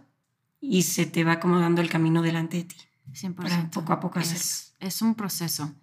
[0.60, 2.76] y se te va acomodando el camino delante de ti.
[3.14, 3.70] 100%.
[3.70, 5.74] poco a poco es, es un proceso,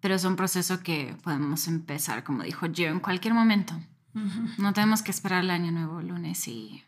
[0.00, 3.74] pero es un proceso que podemos empezar, como dijo yo, en cualquier momento.
[4.58, 6.82] No tenemos que esperar el año nuevo lunes y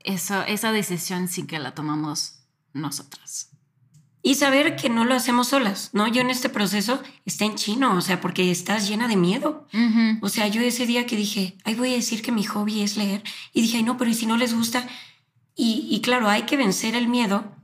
[0.00, 2.40] eso, esa decisión sí que la tomamos
[2.74, 3.50] nosotras.
[4.26, 6.08] Y saber que no lo hacemos solas, ¿no?
[6.08, 9.68] Yo en este proceso está en chino, o sea, porque estás llena de miedo.
[10.20, 12.96] O sea, yo ese día que dije, ay, voy a decir que mi hobby es
[12.96, 14.84] leer, y dije, ay, no, pero ¿y si no les gusta?
[15.54, 17.56] Y, y claro, hay que vencer el miedo,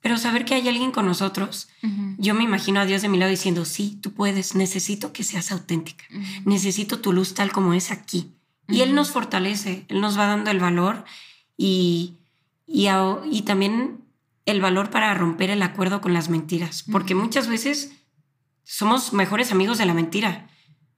[0.00, 1.68] pero saber que hay alguien con nosotros.
[2.16, 5.52] Yo me imagino a Dios de mi lado diciendo, sí, tú puedes, necesito que seas
[5.52, 6.06] auténtica,
[6.46, 8.32] necesito tu luz tal como es aquí.
[8.68, 11.04] Y Él nos fortalece, Él nos va dando el valor
[11.58, 12.14] y,
[12.66, 13.98] y, también
[14.46, 17.92] el valor para romper el acuerdo con las mentiras, porque muchas veces
[18.64, 20.48] somos mejores amigos de la mentira.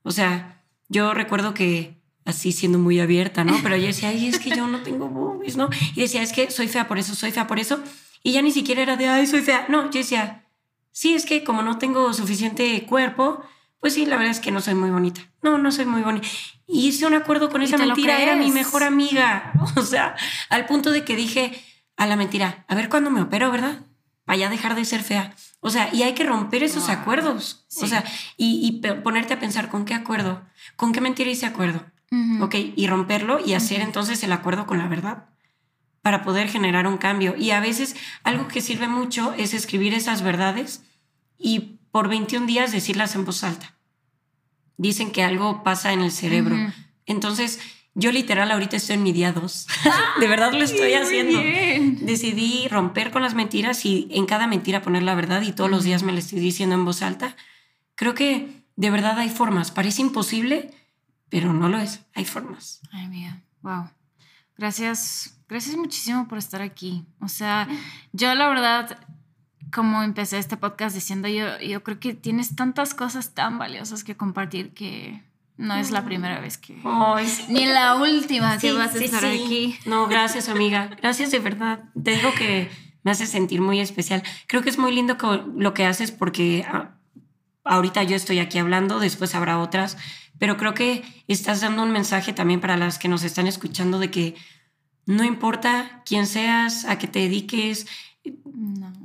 [0.02, 3.58] O sea, yo recuerdo que así siendo muy abierta, ¿no?
[3.62, 5.68] Pero yo decía, ay, es que yo no tengo boobies, ¿no?
[5.94, 7.80] Y decía, es que soy fea por eso, soy fea por eso.
[8.22, 9.66] Y ya ni siquiera era de, ay, soy fea.
[9.68, 10.46] No, yo decía,
[10.92, 13.42] sí, es que como no tengo suficiente cuerpo,
[13.80, 15.22] pues sí, la verdad es que no soy muy bonita.
[15.42, 16.28] No, no soy muy bonita.
[16.68, 19.52] Y hice un acuerdo con esa mentira, era mi mejor amiga.
[19.76, 20.14] O sea,
[20.50, 21.52] al punto de que dije
[22.02, 23.80] a la mentira, a ver cuándo me opero, ¿verdad?
[24.24, 25.34] Para ya dejar de ser fea.
[25.60, 27.66] O sea, y hay que romper esos acuerdos.
[27.80, 28.04] O sea,
[28.36, 30.42] y, ponerte a pensar con qué acuerdo,
[30.76, 31.84] con qué mentira hice acuerdo.
[32.40, 35.30] Ok, y romperlo y hacer entonces el acuerdo con la verdad
[36.02, 37.34] para poder generar un cambio.
[37.36, 40.82] Y a veces algo que sirve mucho es escribir esas verdades
[41.38, 43.76] y por 21 días decirlas en voz alta.
[44.76, 46.56] Dicen que algo pasa en el cerebro.
[47.06, 47.60] Entonces,
[47.94, 49.66] yo literal ahorita estoy en mi día 2.
[50.20, 51.38] de verdad lo estoy haciendo.
[52.04, 55.84] Decidí romper con las mentiras y en cada mentira poner la verdad y todos los
[55.84, 57.36] días me la estoy diciendo en voz alta.
[57.94, 59.70] Creo que de verdad hay formas.
[59.70, 60.70] Parece imposible,
[61.28, 62.00] pero no lo es.
[62.14, 62.80] Hay formas.
[62.92, 63.42] Ay, mía.
[63.62, 63.90] Wow.
[64.56, 65.38] Gracias.
[65.48, 67.04] Gracias muchísimo por estar aquí.
[67.20, 67.68] O sea,
[68.12, 68.98] yo la verdad
[69.72, 74.16] como empecé este podcast diciendo, yo, yo creo que tienes tantas cosas tan valiosas que
[74.16, 75.22] compartir que
[75.62, 76.76] no es la primera vez que...
[77.48, 79.78] Ni la última que vas a estar aquí.
[79.86, 80.90] No, gracias amiga.
[81.00, 81.84] Gracias de verdad.
[82.02, 82.68] Te digo que
[83.04, 84.22] me hace sentir muy especial.
[84.48, 85.16] Creo que es muy lindo
[85.56, 86.96] lo que haces porque ah,
[87.64, 89.96] ahorita yo estoy aquí hablando, después habrá otras,
[90.38, 94.10] pero creo que estás dando un mensaje también para las que nos están escuchando de
[94.10, 94.34] que
[95.06, 97.86] no importa quién seas, a qué te dediques,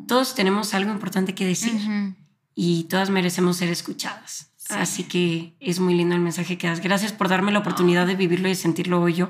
[0.08, 1.80] todos tenemos algo importante que decir
[2.56, 4.52] y todas merecemos ser escuchadas.
[4.70, 6.82] Así que es muy lindo el mensaje que das.
[6.82, 9.30] Gracias por darme la oportunidad de vivirlo y sentirlo hoy yo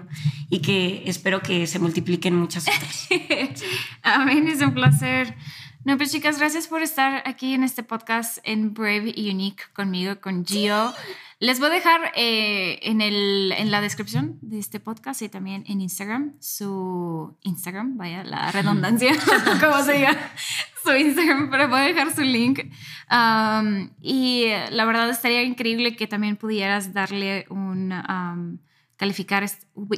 [0.49, 3.07] y que espero que se multipliquen muchas otras.
[4.03, 5.35] Amén, es un placer.
[5.83, 10.19] No, pues chicas, gracias por estar aquí en este podcast en Brave y Unique conmigo,
[10.19, 10.93] con Gio.
[11.39, 15.63] Les voy a dejar eh, en, el, en la descripción de este podcast y también
[15.67, 19.11] en Instagram su Instagram, vaya la redundancia,
[19.59, 20.17] como se diga,
[20.83, 22.61] su Instagram, pero voy a dejar su link.
[24.01, 27.93] y la verdad estaría increíble que también pudieras darle un
[28.97, 29.47] calificar,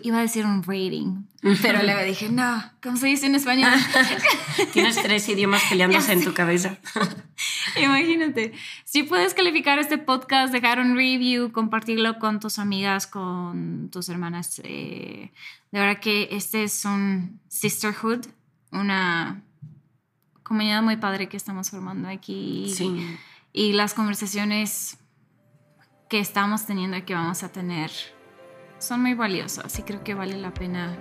[0.03, 1.23] iba a decir un rating,
[1.61, 3.71] pero luego dije, no, ¿cómo se dice en español?
[4.73, 6.77] Tienes tres idiomas peleándose en tu cabeza.
[7.81, 8.51] Imagínate,
[8.83, 14.61] si puedes calificar este podcast, dejar un review, compartirlo con tus amigas, con tus hermanas,
[14.65, 15.31] eh,
[15.71, 18.25] de verdad que este es un sisterhood,
[18.73, 19.41] una
[20.43, 22.73] comunidad muy padre que estamos formando aquí.
[22.75, 23.17] Sí.
[23.53, 24.97] Y las conversaciones
[26.09, 27.91] que estamos teniendo y que vamos a tener
[28.79, 30.95] son muy valiosas y creo que vale la pena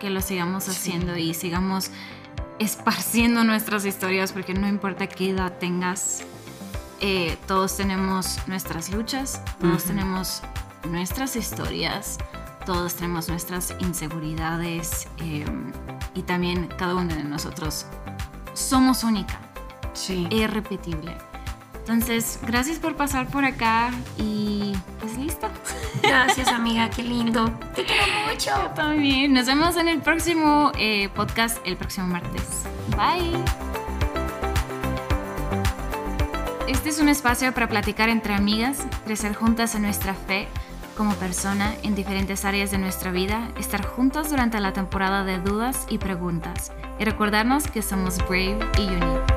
[0.00, 1.90] que lo sigamos haciendo y sigamos
[2.58, 6.22] esparciendo nuestras historias porque no importa qué edad tengas,
[7.00, 10.42] eh, todos tenemos nuestras luchas, todos tenemos
[10.84, 12.18] nuestras historias,
[12.64, 15.72] todos tenemos nuestras inseguridades em,
[16.14, 17.86] y también cada uno de nosotros
[18.54, 19.40] somos única.
[19.92, 20.28] Sí.
[20.30, 21.16] irrepetible.
[21.88, 25.48] Entonces, gracias por pasar por acá y pues listo.
[26.02, 27.44] Gracias, amiga, qué lindo.
[27.76, 28.50] Te quiero mucho.
[28.50, 29.32] Yo también.
[29.32, 32.64] Nos vemos en el próximo eh, podcast el próximo martes.
[32.88, 33.38] Bye.
[36.66, 40.48] Este es un espacio para platicar entre amigas, crecer juntas en nuestra fe
[40.96, 45.86] como persona en diferentes áreas de nuestra vida, estar juntas durante la temporada de dudas
[45.88, 49.35] y preguntas y recordarnos que somos brave y unique.